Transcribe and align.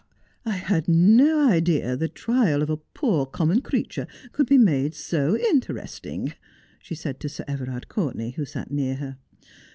'I 0.47 0.53
had 0.57 0.87
no 0.87 1.47
idea 1.47 1.95
the 1.95 2.07
trial 2.07 2.63
of 2.63 2.71
a 2.71 2.77
poor 2.77 3.27
common 3.27 3.61
creature 3.61 4.07
could 4.31 4.47
be 4.47 4.57
made 4.57 4.95
so 4.95 5.37
interesting,' 5.37 6.33
she 6.81 6.95
said 6.95 7.19
to 7.19 7.29
Sir 7.29 7.45
Everard 7.47 7.87
Courtenay, 7.87 8.31
who 8.31 8.43
sat 8.45 8.71
near 8.71 8.95
her. 8.95 9.17